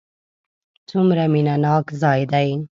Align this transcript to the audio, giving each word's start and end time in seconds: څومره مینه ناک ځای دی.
څومره 0.89 1.23
مینه 1.33 1.55
ناک 1.63 1.85
ځای 2.01 2.21
دی. 2.31 2.49